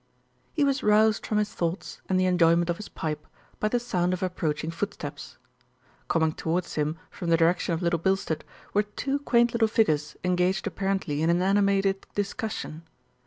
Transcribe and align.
He 0.51 0.63
was 0.63 0.81
roused 0.81 1.27
from 1.27 1.37
his 1.37 1.53
thoughts 1.53 2.01
and 2.09 2.19
the 2.19 2.25
enjoyment 2.25 2.71
of 2.71 2.77
his 2.77 2.89
pipe 2.89 3.27
by 3.59 3.67
the 3.67 3.79
sound 3.79 4.13
of 4.13 4.23
approaching 4.23 4.71
footsteps. 4.71 5.37
Coming 6.07 6.31
towards 6.33 6.73
him 6.73 6.97
from 7.11 7.29
the 7.29 7.37
direction 7.37 7.75
of 7.75 7.83
Little 7.83 7.99
Bil 7.99 8.15
stead 8.15 8.43
were 8.73 8.81
two 8.81 9.19
quaint 9.19 9.53
little 9.53 9.67
figures 9.67 10.17
engaged 10.23 10.65
apparently 10.65 11.21
in 11.21 11.29
an 11.29 11.43
animated 11.43 12.07
discussion. 12.15 12.81